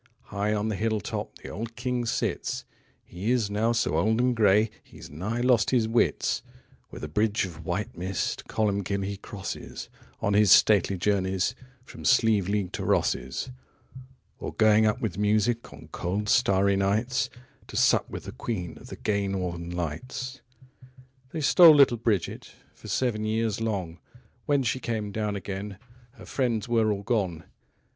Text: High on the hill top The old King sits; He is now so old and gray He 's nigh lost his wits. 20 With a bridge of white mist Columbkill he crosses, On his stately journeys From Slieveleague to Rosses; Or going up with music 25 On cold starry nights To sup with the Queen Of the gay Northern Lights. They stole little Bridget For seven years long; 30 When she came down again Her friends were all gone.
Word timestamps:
High 0.33 0.51
on 0.55 0.69
the 0.69 0.75
hill 0.75 0.99
top 0.99 1.35
The 1.37 1.49
old 1.49 1.75
King 1.75 2.07
sits; 2.07 2.65
He 3.03 3.29
is 3.29 3.51
now 3.51 3.71
so 3.71 3.97
old 3.97 4.19
and 4.19 4.35
gray 4.35 4.71
He 4.81 4.99
's 4.99 5.11
nigh 5.11 5.41
lost 5.41 5.69
his 5.69 5.87
wits. 5.87 6.41
20 6.89 6.89
With 6.89 7.03
a 7.03 7.07
bridge 7.07 7.45
of 7.45 7.63
white 7.67 7.95
mist 7.95 8.47
Columbkill 8.47 9.05
he 9.05 9.15
crosses, 9.17 9.89
On 10.19 10.33
his 10.33 10.51
stately 10.51 10.97
journeys 10.97 11.53
From 11.83 12.03
Slieveleague 12.03 12.71
to 12.71 12.83
Rosses; 12.83 13.51
Or 14.39 14.53
going 14.55 14.87
up 14.87 15.01
with 15.01 15.19
music 15.19 15.61
25 15.61 15.73
On 15.83 15.89
cold 15.91 16.29
starry 16.29 16.75
nights 16.75 17.29
To 17.67 17.75
sup 17.77 18.09
with 18.09 18.23
the 18.23 18.31
Queen 18.31 18.79
Of 18.79 18.87
the 18.87 18.95
gay 18.95 19.27
Northern 19.27 19.69
Lights. 19.69 20.41
They 21.29 21.41
stole 21.41 21.75
little 21.75 21.97
Bridget 21.97 22.55
For 22.73 22.87
seven 22.87 23.23
years 23.23 23.61
long; 23.61 23.97
30 24.15 24.23
When 24.47 24.63
she 24.63 24.79
came 24.79 25.11
down 25.11 25.35
again 25.35 25.77
Her 26.13 26.25
friends 26.25 26.67
were 26.67 26.91
all 26.91 27.03
gone. 27.03 27.43